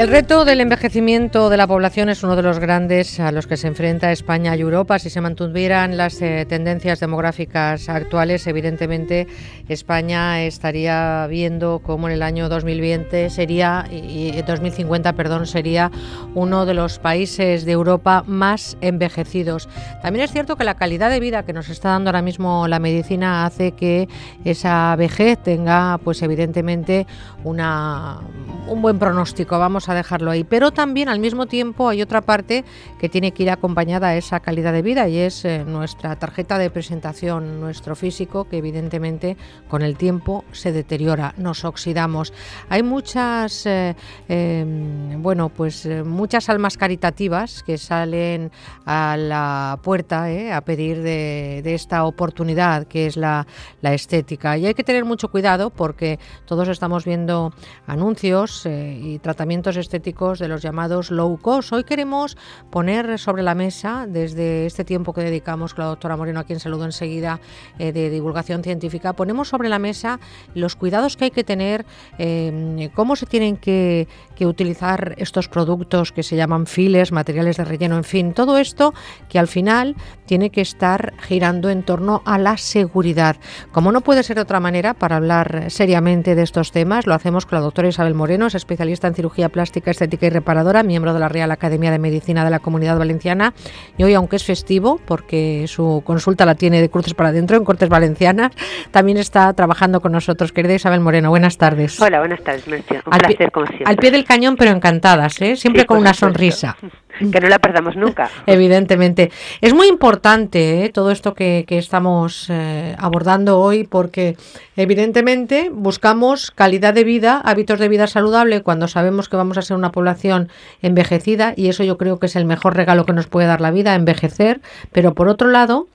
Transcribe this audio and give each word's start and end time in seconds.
El 0.00 0.08
reto 0.08 0.46
del 0.46 0.62
envejecimiento 0.62 1.50
de 1.50 1.58
la 1.58 1.66
población 1.66 2.08
es 2.08 2.22
uno 2.22 2.34
de 2.34 2.42
los 2.42 2.58
grandes 2.58 3.20
a 3.20 3.32
los 3.32 3.46
que 3.46 3.58
se 3.58 3.66
enfrenta 3.66 4.10
España 4.10 4.56
y 4.56 4.62
Europa. 4.62 4.98
Si 4.98 5.10
se 5.10 5.20
mantuvieran 5.20 5.98
las 5.98 6.22
eh, 6.22 6.46
tendencias 6.48 7.00
demográficas 7.00 7.86
actuales, 7.90 8.46
evidentemente 8.46 9.26
España 9.68 10.42
estaría 10.42 11.26
viendo 11.26 11.82
cómo 11.84 12.08
en 12.08 12.14
el 12.14 12.22
año 12.22 12.48
2020 12.48 13.28
sería 13.28 13.84
y 13.90 14.40
2050, 14.40 15.12
perdón, 15.12 15.46
sería 15.46 15.90
uno 16.34 16.64
de 16.64 16.72
los 16.72 16.98
países 16.98 17.66
de 17.66 17.72
Europa 17.72 18.24
más 18.26 18.78
envejecidos. 18.80 19.68
También 20.00 20.24
es 20.24 20.32
cierto 20.32 20.56
que 20.56 20.64
la 20.64 20.76
calidad 20.76 21.10
de 21.10 21.20
vida 21.20 21.42
que 21.42 21.52
nos 21.52 21.68
está 21.68 21.90
dando 21.90 22.08
ahora 22.08 22.22
mismo 22.22 22.68
la 22.68 22.78
medicina 22.78 23.44
hace 23.44 23.72
que 23.72 24.08
esa 24.46 24.96
vejez 24.96 25.42
tenga, 25.42 25.98
pues 26.02 26.22
evidentemente, 26.22 27.06
una, 27.44 28.20
un 28.70 28.82
buen 28.82 28.98
pronóstico. 28.98 29.58
Vamos 29.58 29.88
a 29.88 29.94
dejarlo 29.94 30.30
ahí. 30.30 30.44
Pero 30.44 30.70
también 30.70 31.08
al 31.08 31.18
mismo 31.18 31.46
tiempo 31.46 31.88
hay 31.88 32.02
otra 32.02 32.20
parte 32.20 32.64
que 32.98 33.08
tiene 33.08 33.32
que 33.32 33.42
ir 33.42 33.50
acompañada 33.50 34.08
a 34.08 34.16
esa 34.16 34.40
calidad 34.40 34.72
de 34.72 34.82
vida 34.82 35.08
y 35.08 35.18
es 35.18 35.44
eh, 35.44 35.64
nuestra 35.64 36.16
tarjeta 36.16 36.56
de 36.56 36.70
presentación, 36.70 37.60
nuestro 37.60 37.96
físico, 37.96 38.44
que 38.44 38.58
evidentemente 38.58 39.36
con 39.68 39.82
el 39.82 39.96
tiempo 39.96 40.44
se 40.52 40.70
deteriora, 40.72 41.34
nos 41.36 41.64
oxidamos. 41.64 42.32
Hay 42.68 42.84
muchas, 42.84 43.66
eh, 43.66 43.96
em, 44.28 45.20
bueno, 45.20 45.48
pues 45.48 45.84
eh, 45.86 46.04
muchas 46.04 46.48
almas 46.48 46.76
caritativas 46.76 47.64
que 47.64 47.76
salen 47.76 48.52
a 48.86 49.16
la 49.18 49.80
puerta 49.82 50.28
a 50.54 50.60
pedir 50.60 51.02
de, 51.02 51.62
esta 51.64 52.04
oportunidad 52.04 52.86
que 52.86 53.06
es 53.06 53.16
la, 53.16 53.46
la 53.80 53.94
estética. 53.94 54.56
Y 54.56 54.66
hay 54.66 54.74
que 54.74 54.84
tener 54.84 55.04
mucho 55.04 55.28
cuidado 55.28 55.70
porque 55.70 56.18
todos 56.46 56.68
estamos 56.68 57.04
viendo 57.04 57.52
anuncios 57.86 58.59
y 58.66 59.18
tratamientos 59.18 59.76
estéticos 59.76 60.38
de 60.38 60.48
los 60.48 60.62
llamados 60.62 61.10
low 61.10 61.38
cost. 61.38 61.72
Hoy 61.72 61.84
queremos 61.84 62.36
poner 62.70 63.18
sobre 63.18 63.42
la 63.42 63.54
mesa, 63.54 64.06
desde 64.08 64.66
este 64.66 64.84
tiempo 64.84 65.12
que 65.12 65.22
dedicamos 65.22 65.74
con 65.74 65.84
la 65.84 65.90
doctora 65.90 66.16
Moreno, 66.16 66.40
a 66.40 66.44
quien 66.44 66.60
saludo 66.60 66.84
enseguida, 66.84 67.40
eh, 67.78 67.92
de 67.92 68.10
divulgación 68.10 68.62
científica, 68.62 69.12
ponemos 69.12 69.48
sobre 69.48 69.68
la 69.68 69.78
mesa 69.78 70.20
los 70.54 70.76
cuidados 70.76 71.16
que 71.16 71.24
hay 71.26 71.30
que 71.30 71.44
tener, 71.44 71.86
eh, 72.18 72.90
cómo 72.94 73.16
se 73.16 73.26
tienen 73.26 73.56
que, 73.56 74.08
utilizar 74.40 75.16
estos 75.18 75.48
productos 75.48 76.12
que 76.12 76.22
se 76.22 76.34
llaman 76.34 76.64
files, 76.64 77.12
materiales 77.12 77.58
de 77.58 77.64
relleno, 77.66 77.98
en 77.98 78.04
fin, 78.04 78.32
todo 78.32 78.56
esto 78.56 78.94
que 79.28 79.38
al 79.38 79.48
final 79.48 79.96
tiene 80.24 80.48
que 80.48 80.62
estar 80.62 81.12
girando 81.20 81.68
en 81.68 81.82
torno 81.82 82.22
a 82.24 82.38
la 82.38 82.56
seguridad. 82.56 83.36
Como 83.70 83.92
no 83.92 84.00
puede 84.00 84.22
ser 84.22 84.38
otra 84.38 84.58
manera, 84.58 84.94
para 84.94 85.16
hablar 85.16 85.66
seriamente 85.68 86.34
de 86.34 86.42
estos 86.42 86.72
temas, 86.72 87.06
lo 87.06 87.12
hacemos 87.12 87.44
con 87.44 87.58
la 87.58 87.64
doctora 87.64 87.88
Isabel 87.88 88.14
Moreno, 88.14 88.48
es 88.50 88.56
especialista 88.56 89.08
en 89.08 89.14
cirugía 89.14 89.48
plástica, 89.48 89.90
estética 89.90 90.26
y 90.26 90.30
reparadora, 90.30 90.82
miembro 90.82 91.14
de 91.14 91.20
la 91.20 91.28
Real 91.28 91.50
Academia 91.50 91.90
de 91.90 91.98
Medicina 91.98 92.44
de 92.44 92.50
la 92.50 92.58
Comunidad 92.58 92.98
Valenciana. 92.98 93.54
Y 93.96 94.02
hoy, 94.02 94.14
aunque 94.14 94.36
es 94.36 94.44
festivo, 94.44 95.00
porque 95.06 95.64
su 95.68 96.02
consulta 96.04 96.44
la 96.44 96.54
tiene 96.54 96.80
de 96.80 96.90
cruces 96.90 97.14
para 97.14 97.30
adentro 97.30 97.56
en 97.56 97.64
Cortes 97.64 97.88
Valencianas, 97.88 98.52
también 98.90 99.18
está 99.18 99.52
trabajando 99.54 100.00
con 100.00 100.12
nosotros. 100.12 100.52
Querida 100.52 100.74
Isabel 100.74 101.00
Moreno, 101.00 101.30
buenas 101.30 101.56
tardes. 101.56 102.00
Hola, 102.00 102.18
buenas 102.18 102.42
tardes, 102.42 102.66
Mercio. 102.66 103.02
Un 103.06 103.18
placer, 103.18 103.52
como 103.52 103.66
siempre. 103.66 103.86
Al 103.88 103.96
pie 103.96 104.10
del 104.10 104.24
cañón, 104.24 104.56
pero 104.56 104.72
encantadas, 104.72 105.40
¿eh? 105.40 105.56
siempre 105.56 105.86
con 105.86 105.98
una 105.98 106.12
sonrisa. 106.12 106.76
Que 107.32 107.40
no 107.40 107.48
la 107.48 107.58
perdamos 107.58 107.96
nunca. 107.96 108.30
Evidentemente. 108.46 109.30
Es 109.60 109.74
muy 109.74 109.88
importante 109.88 110.84
¿eh? 110.84 110.88
todo 110.88 111.10
esto 111.10 111.34
que, 111.34 111.64
estamos 111.68 112.46
eh, 112.48 112.94
abordando 112.98 113.60
hoy 113.60 113.84
porque 113.84 114.36
evidentemente 114.76 115.70
buscamos 115.72 116.50
calidad 116.50 116.94
de 116.94 117.04
vida, 117.04 117.40
hábitos 117.44 117.78
de 117.78 117.88
vida 117.88 118.06
saludable 118.06 118.62
cuando 118.62 118.88
sabemos 118.88 119.28
que 119.28 119.36
vamos 119.36 119.58
a 119.58 119.62
ser 119.62 119.76
una 119.76 119.92
población 119.92 120.48
envejecida 120.82 121.54
y 121.56 121.68
eso 121.68 121.84
yo 121.84 121.98
creo 121.98 122.18
que 122.18 122.26
es 122.26 122.36
el 122.36 122.44
mejor 122.44 122.76
regalo 122.76 123.04
que 123.04 123.12
nos 123.12 123.26
puede 123.26 123.46
dar 123.46 123.60
la 123.60 123.70
vida, 123.70 123.94
envejecer. 123.94 124.60
Pero 124.92 125.14
por 125.14 125.28
otro 125.28 125.48
lado, 125.48 125.86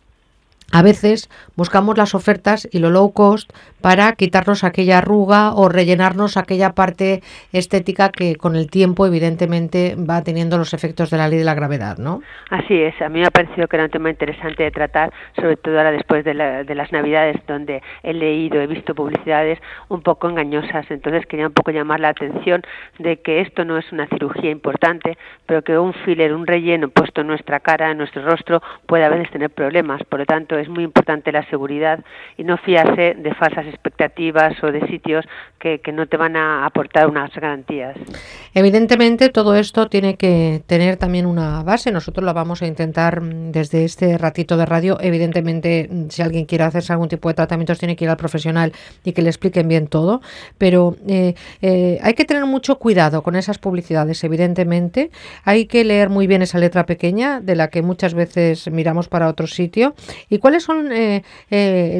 a 0.71 0.81
veces 0.81 1.29
buscamos 1.55 1.97
las 1.97 2.15
ofertas 2.15 2.67
y 2.71 2.79
lo 2.79 2.89
low 2.89 3.11
cost 3.11 3.51
para 3.85 4.13
quitarnos 4.13 4.63
aquella 4.63 4.97
arruga 4.97 5.53
o 5.53 5.69
rellenarnos 5.69 6.37
aquella 6.37 6.71
parte 6.73 7.21
estética 7.53 8.09
que 8.09 8.35
con 8.35 8.55
el 8.55 8.67
tiempo 8.67 9.05
evidentemente 9.05 9.95
va 9.95 10.23
teniendo 10.23 10.57
los 10.57 10.73
efectos 10.73 11.11
de 11.11 11.17
la 11.17 11.27
ley 11.27 11.37
de 11.37 11.45
la 11.45 11.53
gravedad, 11.53 11.99
¿no? 11.99 12.23
Así 12.49 12.81
es, 12.81 12.99
a 12.99 13.09
mí 13.09 13.19
me 13.19 13.27
ha 13.27 13.29
parecido 13.29 13.67
que 13.67 13.75
era 13.75 13.85
un 13.85 13.91
tema 13.91 14.09
interesante 14.09 14.63
de 14.63 14.71
tratar, 14.71 15.13
sobre 15.35 15.55
todo 15.57 15.77
ahora 15.77 15.91
después 15.91 16.25
de, 16.25 16.33
las 16.33 16.91
Navidades, 16.91 17.37
donde 17.45 17.83
he 18.01 18.13
leído, 18.15 18.59
he 18.59 18.65
visto 18.65 18.95
publicidades 18.95 19.59
un 19.89 20.01
poco 20.01 20.29
engañosas, 20.29 20.89
entonces 20.89 21.27
quería 21.27 21.45
un 21.45 21.53
poco 21.53 21.69
llamar 21.69 21.99
la 21.99 22.09
atención 22.09 22.63
de 22.97 23.17
que 23.17 23.41
esto 23.41 23.65
no 23.65 23.77
es 23.77 23.91
una 23.91 24.07
cirugía 24.07 24.49
importante, 24.49 25.15
pero 25.45 25.61
que 25.61 25.77
un 25.77 25.93
filler, 25.93 26.33
un 26.33 26.47
relleno 26.47 26.89
puesto 26.89 27.21
en 27.21 27.27
nuestra 27.27 27.59
cara, 27.59 27.91
en 27.91 27.99
nuestro 27.99 28.25
rostro, 28.25 28.63
puede 28.87 29.05
a 29.05 29.09
veces 29.09 29.29
tener 29.29 29.51
problemas, 29.51 30.03
por 30.05 30.21
lo 30.21 30.25
tanto 30.25 30.57
es 30.57 30.69
muy 30.69 30.83
importante 30.83 31.31
la 31.31 31.47
seguridad 31.51 31.99
y 32.35 32.43
no 32.43 32.57
fiarse 32.57 33.13
de 33.13 33.33
falsas 33.35 33.74
expectativas 33.75 34.61
o 34.63 34.71
de 34.71 34.85
sitios 34.87 35.25
que, 35.59 35.91
no 35.91 36.07
te 36.07 36.17
van 36.17 36.35
a 36.35 36.65
aportar 36.65 37.07
unas 37.07 37.33
garantías. 37.33 37.97
Evidentemente 38.53 39.29
todo 39.29 39.55
esto 39.55 39.87
tiene 39.87 40.15
que 40.15 40.61
tener 40.67 40.97
también 40.97 41.25
una 41.25 41.63
base. 41.63 41.91
Nosotros 41.91 42.23
lo 42.23 42.33
vamos 42.33 42.61
a 42.61 42.67
intentar 42.67 43.21
mm, 43.21 43.51
desde 43.51 43.83
este 43.83 44.17
ratito 44.17 44.57
de 44.57 44.65
radio. 44.65 44.97
Evidentemente, 45.01 45.89
mm, 45.89 46.09
si 46.09 46.21
alguien 46.21 46.45
quiere 46.45 46.65
hacerse 46.65 46.93
algún 46.93 47.09
tipo 47.09 47.29
de 47.29 47.33
tratamientos, 47.33 47.79
tiene 47.79 47.95
que 47.95 48.05
ir 48.05 48.11
al 48.11 48.17
profesional 48.17 48.73
y 49.03 49.13
que 49.13 49.23
le 49.23 49.29
expliquen 49.29 49.67
bien 49.67 49.87
todo. 49.87 50.21
Pero 50.59 50.97
eh, 51.07 51.33
eh, 51.61 51.97
hay 52.03 52.13
que 52.13 52.25
tener 52.25 52.45
mucho 52.45 52.77
cuidado 52.77 53.23
con 53.23 53.35
esas 53.35 53.57
publicidades, 53.57 54.23
evidentemente. 54.23 55.09
Hay 55.45 55.65
que 55.65 55.83
leer 55.83 56.09
muy 56.09 56.27
bien 56.27 56.43
esa 56.43 56.59
letra 56.59 56.85
pequeña 56.85 57.39
de 57.39 57.55
la 57.55 57.69
que 57.69 57.81
muchas 57.81 58.13
veces 58.13 58.69
miramos 58.69 59.07
para 59.07 59.27
otro 59.27 59.47
sitio. 59.47 59.95
¿Y 60.29 60.37
cuáles 60.37 60.63
son 60.63 60.89
eh, 60.91 61.23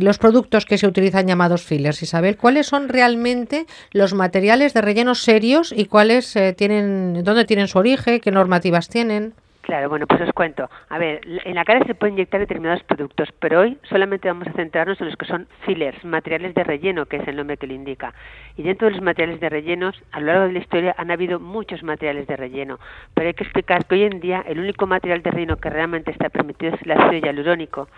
los 0.01 0.19
productos 0.19 0.65
que 0.65 0.77
se 0.77 0.85
utilizan 0.85 1.25
llamados 1.25 1.63
fillers, 1.65 2.01
Isabel? 2.01 2.37
¿Cuáles 2.37 2.67
son 2.67 2.89
realmente 2.89 3.65
los 3.91 4.13
materiales 4.13 4.73
de 4.73 4.81
relleno 4.81 5.15
serios 5.15 5.73
y 5.75 5.85
cuáles 5.85 6.35
eh, 6.35 6.53
tienen, 6.53 7.23
dónde 7.23 7.45
tienen 7.45 7.67
su 7.67 7.79
origen, 7.79 8.19
qué 8.19 8.31
normativas 8.31 8.89
tienen? 8.89 9.33
Claro, 9.65 9.89
bueno, 9.89 10.05
pues 10.05 10.21
os 10.21 10.31
cuento. 10.31 10.69
A 10.89 10.99
ver, 10.99 11.21
en 11.25 11.55
la 11.55 11.65
cara 11.65 11.83
se 11.87 11.95
pueden 11.95 12.13
inyectar 12.13 12.39
determinados 12.39 12.83
productos, 12.83 13.29
pero 13.39 13.61
hoy 13.61 13.79
solamente 13.89 14.27
vamos 14.27 14.47
a 14.47 14.51
centrarnos 14.51 15.01
en 15.01 15.07
los 15.07 15.15
que 15.15 15.25
son 15.25 15.47
fillers, 15.65 16.05
materiales 16.05 16.53
de 16.53 16.63
relleno, 16.63 17.07
que 17.07 17.17
es 17.17 17.27
el 17.27 17.35
nombre 17.35 17.57
que 17.57 17.65
le 17.65 17.73
indica. 17.73 18.13
Y 18.57 18.61
dentro 18.61 18.87
de 18.87 18.93
los 18.93 19.01
materiales 19.01 19.39
de 19.39 19.49
rellenos, 19.49 19.99
a 20.11 20.19
lo 20.19 20.27
largo 20.27 20.43
de 20.45 20.53
la 20.53 20.59
historia 20.59 20.93
han 20.99 21.09
habido 21.09 21.39
muchos 21.39 21.81
materiales 21.81 22.27
de 22.27 22.35
relleno, 22.35 22.79
pero 23.15 23.27
hay 23.27 23.33
que 23.33 23.43
explicar 23.43 23.85
que 23.85 23.95
hoy 23.95 24.03
en 24.03 24.19
día 24.19 24.43
el 24.47 24.59
único 24.59 24.85
material 24.85 25.23
de 25.23 25.31
relleno 25.31 25.57
que 25.57 25.71
realmente 25.71 26.11
está 26.11 26.29
permitido 26.29 26.75
es 26.75 26.81
el 26.83 26.91
ácido 26.91 27.13
hialurónico. 27.13 27.89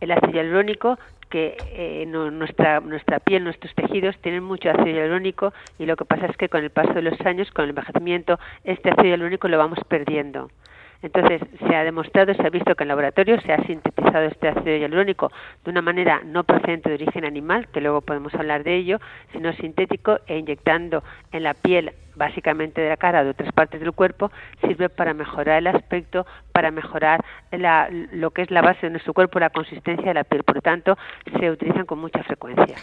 El 0.00 0.12
ácido 0.12 0.30
hialurónico 0.30 0.96
que 1.30 1.56
eh, 1.72 2.04
nuestra, 2.06 2.80
nuestra 2.80 3.20
piel, 3.20 3.44
nuestros 3.44 3.74
tejidos 3.74 4.18
tienen 4.18 4.42
mucho 4.42 4.70
ácido 4.70 4.88
hialurónico 4.88 5.54
y 5.78 5.86
lo 5.86 5.96
que 5.96 6.04
pasa 6.04 6.26
es 6.26 6.36
que 6.36 6.48
con 6.48 6.62
el 6.62 6.70
paso 6.70 6.92
de 6.92 7.02
los 7.02 7.18
años, 7.22 7.50
con 7.52 7.64
el 7.64 7.70
envejecimiento, 7.70 8.38
este 8.64 8.90
ácido 8.90 9.06
hialurónico 9.06 9.48
lo 9.48 9.56
vamos 9.56 9.78
perdiendo. 9.88 10.50
Entonces, 11.02 11.40
se 11.66 11.74
ha 11.74 11.82
demostrado, 11.82 12.34
se 12.34 12.46
ha 12.46 12.50
visto 12.50 12.74
que 12.74 12.84
en 12.84 12.88
laboratorio 12.88 13.40
se 13.40 13.52
ha 13.52 13.64
sintetizado 13.64 14.26
este 14.26 14.48
ácido 14.48 14.76
hialurónico 14.76 15.32
de 15.64 15.70
una 15.70 15.80
manera 15.80 16.20
no 16.24 16.44
procedente 16.44 16.90
de 16.90 16.96
origen 16.96 17.24
animal, 17.24 17.68
que 17.68 17.80
luego 17.80 18.02
podemos 18.02 18.34
hablar 18.34 18.64
de 18.64 18.76
ello, 18.76 19.00
sino 19.32 19.52
sintético 19.54 20.18
e 20.26 20.36
inyectando 20.36 21.02
en 21.32 21.44
la 21.44 21.54
piel 21.54 21.92
básicamente 22.16 22.82
de 22.82 22.90
la 22.90 22.98
cara 22.98 23.22
o 23.22 23.24
de 23.24 23.30
otras 23.30 23.50
partes 23.52 23.80
del 23.80 23.92
cuerpo, 23.92 24.30
sirve 24.60 24.90
para 24.90 25.14
mejorar 25.14 25.58
el 25.58 25.68
aspecto, 25.68 26.26
para 26.52 26.70
mejorar 26.70 27.24
la, 27.52 27.88
lo 27.90 28.30
que 28.30 28.42
es 28.42 28.50
la 28.50 28.62
base 28.62 28.86
de 28.86 28.90
nuestro 28.90 29.12
cuerpo, 29.12 29.38
la 29.38 29.50
consistencia 29.50 30.06
de 30.06 30.14
la 30.14 30.24
piel. 30.24 30.42
Por 30.42 30.56
lo 30.56 30.62
tanto, 30.62 30.96
se 31.38 31.50
utilizan 31.50 31.86
con 31.86 31.98
mucha 31.98 32.22
frecuencia. 32.22 32.76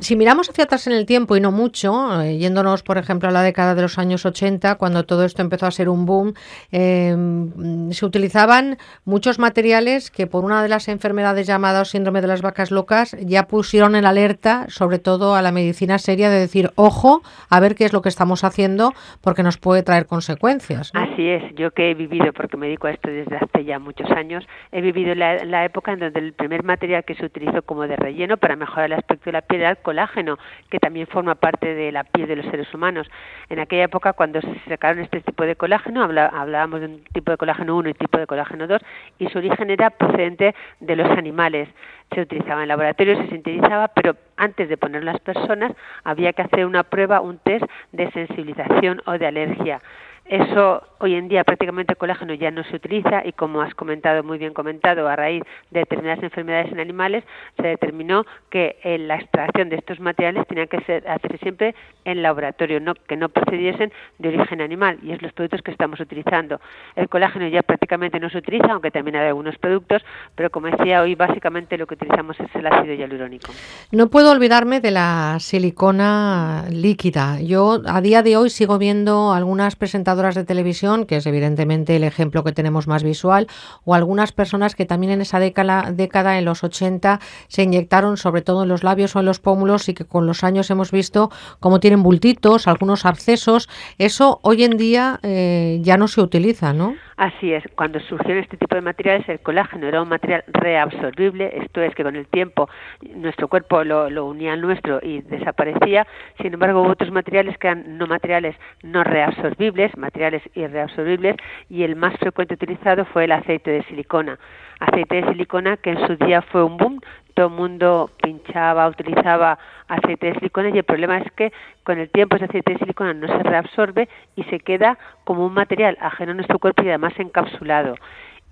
Si 0.00 0.16
miramos 0.16 0.48
hacia 0.50 0.64
atrás 0.64 0.86
en 0.86 0.92
el 0.92 1.06
tiempo 1.06 1.36
y 1.36 1.40
no 1.40 1.52
mucho, 1.52 2.22
eh, 2.22 2.38
yéndonos, 2.38 2.82
por 2.82 2.98
ejemplo, 2.98 3.28
a 3.28 3.32
la 3.32 3.42
década 3.42 3.74
de 3.74 3.82
los 3.82 3.98
años 3.98 4.24
80, 4.26 4.76
cuando 4.76 5.04
todo 5.04 5.24
esto 5.24 5.42
empezó 5.42 5.66
a 5.66 5.70
ser 5.70 5.88
un 5.88 6.06
boom, 6.06 6.34
em, 6.70 7.90
se 7.90 8.04
utilizaban 8.04 8.78
muchos 9.04 9.38
materiales 9.38 10.10
que 10.10 10.26
por 10.26 10.44
una 10.44 10.62
de 10.62 10.68
las 10.68 10.88
enfermedades 10.88 11.46
llamadas 11.46 11.88
síndrome 11.88 12.20
de 12.20 12.26
las 12.26 12.42
vacas 12.42 12.70
locas 12.70 13.16
ya 13.20 13.44
pusieron 13.44 13.96
en 13.96 14.04
alerta, 14.04 14.66
sobre 14.68 14.98
todo 14.98 15.34
a 15.34 15.42
la 15.42 15.52
medicina 15.52 15.98
seria, 15.98 16.30
de 16.30 16.38
decir, 16.38 16.70
ojo, 16.74 17.22
a 17.50 17.60
ver 17.60 17.74
qué 17.74 17.84
es 17.84 17.92
lo 17.92 18.02
que 18.02 18.08
estamos 18.08 18.44
haciendo 18.44 18.92
porque 19.20 19.42
nos 19.42 19.58
puede 19.58 19.82
traer 19.82 20.06
consecuencias. 20.06 20.90
Así 20.94 21.28
es, 21.28 21.42
yo 21.54 21.70
que 21.70 21.90
he 21.90 21.94
vivido, 21.94 22.32
porque 22.32 22.56
me 22.56 22.66
dedico 22.66 22.86
a 22.86 22.92
esto 22.92 23.07
desde 23.08 23.36
hace 23.36 23.64
ya 23.64 23.78
muchos 23.78 24.10
años, 24.10 24.46
he 24.72 24.80
vivido 24.80 25.14
la, 25.14 25.64
época 25.64 25.92
en 25.92 26.00
donde 26.00 26.20
el 26.20 26.32
primer 26.32 26.62
material 26.62 27.04
que 27.04 27.14
se 27.14 27.24
utilizó 27.24 27.62
como 27.62 27.86
de 27.86 27.96
relleno 27.96 28.36
para 28.36 28.56
mejorar 28.56 28.86
el 28.86 28.92
aspecto 28.94 29.26
de 29.26 29.32
la 29.32 29.42
piel 29.42 29.62
era 29.62 29.70
el 29.70 29.78
colágeno, 29.78 30.38
que 30.70 30.78
también 30.78 31.06
forma 31.06 31.34
parte 31.34 31.74
de 31.74 31.92
la 31.92 32.04
piel 32.04 32.28
de 32.28 32.36
los 32.36 32.46
seres 32.46 32.72
humanos. 32.72 33.10
En 33.48 33.58
aquella 33.58 33.84
época, 33.84 34.12
cuando 34.12 34.40
se 34.40 34.60
sacaron 34.68 35.02
este 35.02 35.20
tipo 35.20 35.44
de 35.44 35.56
colágeno, 35.56 36.02
hablábamos 36.02 36.80
de 36.80 36.86
un 36.86 37.04
tipo 37.12 37.30
de 37.30 37.36
colágeno 37.36 37.76
1 37.76 37.88
y 37.90 37.94
tipo 37.94 38.18
de 38.18 38.26
colágeno 38.26 38.66
2, 38.66 38.80
y 39.18 39.28
su 39.28 39.38
origen 39.38 39.70
era 39.70 39.90
procedente 39.90 40.54
de 40.80 40.96
los 40.96 41.08
animales 41.10 41.68
se 42.14 42.22
utilizaba 42.22 42.62
en 42.62 42.68
laboratorio, 42.68 43.16
se 43.16 43.28
sintetizaba, 43.28 43.88
pero 43.88 44.16
antes 44.36 44.68
de 44.68 44.76
ponerlo 44.76 45.12
las 45.12 45.20
personas 45.20 45.72
había 46.04 46.32
que 46.32 46.42
hacer 46.42 46.64
una 46.64 46.82
prueba, 46.82 47.20
un 47.20 47.38
test 47.38 47.64
de 47.92 48.10
sensibilización 48.12 49.02
o 49.06 49.18
de 49.18 49.26
alergia. 49.26 49.80
Eso 50.28 50.82
hoy 50.98 51.14
en 51.14 51.28
día 51.28 51.42
prácticamente 51.42 51.92
el 51.92 51.96
colágeno 51.96 52.34
ya 52.34 52.50
no 52.50 52.62
se 52.64 52.76
utiliza 52.76 53.24
y 53.24 53.32
como 53.32 53.62
has 53.62 53.74
comentado, 53.74 54.22
muy 54.22 54.36
bien 54.36 54.52
comentado, 54.52 55.08
a 55.08 55.16
raíz 55.16 55.42
de 55.70 55.80
determinadas 55.80 56.22
enfermedades 56.22 56.70
en 56.70 56.80
animales, 56.80 57.24
se 57.56 57.66
determinó 57.66 58.26
que 58.50 58.76
la 59.00 59.16
extracción 59.16 59.70
de 59.70 59.76
estos 59.76 60.00
materiales 60.00 60.46
tenía 60.46 60.66
que 60.66 60.80
ser, 60.82 61.08
hacerse 61.08 61.38
siempre 61.38 61.74
en 62.04 62.22
laboratorio, 62.22 62.78
no, 62.78 62.94
que 62.94 63.16
no 63.16 63.30
procediesen 63.30 63.90
de 64.18 64.28
origen 64.28 64.60
animal 64.60 64.98
y 65.02 65.12
es 65.12 65.22
los 65.22 65.32
productos 65.32 65.62
que 65.62 65.70
estamos 65.70 65.98
utilizando. 66.00 66.60
El 66.94 67.08
colágeno 67.08 67.48
ya 67.48 67.62
prácticamente 67.62 68.20
no 68.20 68.28
se 68.28 68.38
utiliza, 68.38 68.72
aunque 68.72 68.90
también 68.90 69.16
hay 69.16 69.28
algunos 69.28 69.56
productos, 69.56 70.02
pero 70.34 70.50
como 70.50 70.66
decía 70.66 71.00
hoy, 71.00 71.14
básicamente 71.14 71.78
lo 71.78 71.86
que 71.86 71.94
utilizamos 71.94 72.38
es 72.40 72.54
el 72.54 72.66
ácido 72.66 72.92
hialurónico. 72.92 73.50
No 73.92 74.08
puedo 74.08 74.30
olvidarme 74.30 74.80
de 74.80 74.90
la 74.90 75.38
silicona 75.40 76.64
líquida. 76.70 77.40
Yo 77.40 77.80
a 77.86 78.02
día 78.02 78.22
de 78.22 78.36
hoy 78.36 78.50
sigo 78.50 78.78
viendo 78.78 79.32
algunas 79.32 79.76
presentadoras 79.76 80.17
de 80.18 80.44
televisión, 80.44 81.06
que 81.06 81.16
es 81.16 81.26
evidentemente 81.26 81.96
el 81.96 82.04
ejemplo 82.04 82.44
que 82.44 82.52
tenemos 82.52 82.88
más 82.88 83.02
visual, 83.02 83.46
o 83.84 83.94
algunas 83.94 84.32
personas 84.32 84.74
que 84.74 84.84
también 84.84 85.12
en 85.12 85.20
esa 85.20 85.38
década, 85.38 85.92
década 85.92 86.38
en 86.38 86.44
los 86.44 86.64
80, 86.64 87.20
se 87.46 87.62
inyectaron 87.62 88.16
sobre 88.16 88.42
todo 88.42 88.64
en 88.64 88.68
los 88.68 88.82
labios 88.82 89.14
o 89.14 89.20
en 89.20 89.26
los 89.26 89.40
pómulos 89.40 89.88
y 89.88 89.94
que 89.94 90.04
con 90.04 90.26
los 90.26 90.44
años 90.44 90.70
hemos 90.70 90.90
visto 90.90 91.30
cómo 91.60 91.80
tienen 91.80 92.02
bultitos, 92.02 92.66
algunos 92.66 93.06
abscesos. 93.06 93.68
Eso 93.98 94.40
hoy 94.42 94.64
en 94.64 94.76
día 94.76 95.20
eh, 95.22 95.78
ya 95.82 95.96
no 95.96 96.08
se 96.08 96.20
utiliza, 96.20 96.72
¿no? 96.72 96.94
Así 97.18 97.52
es, 97.52 97.64
cuando 97.74 97.98
surgieron 97.98 98.44
este 98.44 98.56
tipo 98.56 98.76
de 98.76 98.80
materiales, 98.80 99.28
el 99.28 99.40
colágeno 99.40 99.88
era 99.88 100.00
un 100.00 100.08
material 100.08 100.44
reabsorbible, 100.46 101.50
esto 101.64 101.82
es 101.82 101.92
que 101.96 102.04
con 102.04 102.14
el 102.14 102.28
tiempo 102.28 102.68
nuestro 103.16 103.48
cuerpo 103.48 103.82
lo, 103.82 104.08
lo 104.08 104.26
unía 104.26 104.52
al 104.52 104.60
nuestro 104.60 105.00
y 105.02 105.22
desaparecía, 105.22 106.06
sin 106.40 106.54
embargo 106.54 106.80
hubo 106.80 106.90
otros 106.90 107.10
materiales 107.10 107.58
que 107.58 107.66
eran 107.66 107.98
no 107.98 108.06
materiales 108.06 108.54
no 108.84 109.02
reabsorbibles, 109.02 109.96
materiales 110.08 110.42
irreabsorbibles, 110.54 111.36
y 111.68 111.82
el 111.82 111.96
más 111.96 112.16
frecuente 112.18 112.54
utilizado 112.54 113.04
fue 113.06 113.24
el 113.24 113.32
aceite 113.32 113.70
de 113.70 113.82
silicona. 113.84 114.38
Aceite 114.80 115.16
de 115.16 115.28
silicona 115.28 115.76
que 115.76 115.90
en 115.90 116.06
su 116.06 116.16
día 116.16 116.40
fue 116.40 116.64
un 116.64 116.76
boom, 116.76 117.00
todo 117.34 117.46
el 117.46 117.52
mundo 117.52 118.10
pinchaba, 118.22 118.88
utilizaba 118.88 119.58
aceite 119.86 120.28
de 120.28 120.34
silicona 120.34 120.70
y 120.70 120.78
el 120.78 120.84
problema 120.84 121.18
es 121.18 121.30
que 121.32 121.52
con 121.84 121.98
el 121.98 122.08
tiempo 122.10 122.36
ese 122.36 122.46
aceite 122.46 122.72
de 122.72 122.78
silicona 122.78 123.14
no 123.14 123.26
se 123.28 123.42
reabsorbe 123.42 124.08
y 124.34 124.42
se 124.44 124.58
queda 124.60 124.98
como 125.24 125.46
un 125.46 125.54
material 125.54 125.96
ajeno 126.00 126.32
a 126.32 126.34
nuestro 126.34 126.58
cuerpo 126.58 126.82
y 126.82 126.88
además 126.88 127.12
encapsulado 127.18 127.94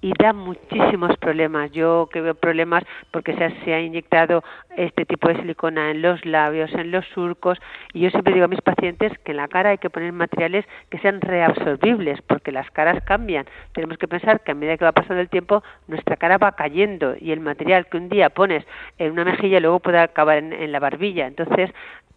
y 0.00 0.12
da 0.18 0.32
muchísimos 0.32 1.16
problemas. 1.18 1.70
Yo 1.72 2.08
que 2.12 2.20
veo 2.20 2.34
problemas 2.34 2.84
porque 3.10 3.34
se 3.34 3.44
ha, 3.44 3.64
se 3.64 3.74
ha, 3.74 3.80
inyectado 3.80 4.44
este 4.76 5.04
tipo 5.06 5.28
de 5.28 5.36
silicona 5.36 5.90
en 5.90 6.02
los 6.02 6.24
labios, 6.24 6.72
en 6.74 6.90
los 6.90 7.06
surcos, 7.08 7.58
y 7.92 8.00
yo 8.00 8.10
siempre 8.10 8.34
digo 8.34 8.44
a 8.44 8.48
mis 8.48 8.60
pacientes 8.60 9.12
que 9.24 9.32
en 9.32 9.38
la 9.38 9.48
cara 9.48 9.70
hay 9.70 9.78
que 9.78 9.90
poner 9.90 10.12
materiales 10.12 10.66
que 10.90 10.98
sean 10.98 11.20
reabsorbibles, 11.20 12.20
porque 12.22 12.52
las 12.52 12.70
caras 12.70 13.02
cambian. 13.04 13.46
Tenemos 13.72 13.98
que 13.98 14.08
pensar 14.08 14.40
que 14.40 14.52
a 14.52 14.54
medida 14.54 14.76
que 14.76 14.84
va 14.84 14.92
pasando 14.92 15.20
el 15.20 15.28
tiempo, 15.28 15.62
nuestra 15.88 16.16
cara 16.16 16.38
va 16.38 16.52
cayendo 16.52 17.16
y 17.18 17.32
el 17.32 17.40
material 17.40 17.86
que 17.86 17.96
un 17.96 18.08
día 18.08 18.30
pones 18.30 18.64
en 18.98 19.12
una 19.12 19.24
mejilla 19.24 19.60
luego 19.60 19.80
puede 19.80 19.98
acabar 19.98 20.38
en, 20.38 20.52
en 20.52 20.72
la 20.72 20.78
barbilla. 20.78 21.26
Entonces, 21.26 21.70